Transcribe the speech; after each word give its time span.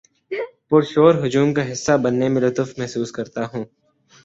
پر 0.69 0.81
شور 0.83 1.13
ہجوم 1.25 1.53
کا 1.53 1.71
حصہ 1.71 1.97
بننے 2.03 2.29
میں 2.29 2.41
لطف 2.41 2.77
محسوس 2.77 3.11
کرتا 3.11 3.45
ہوں 3.45 3.65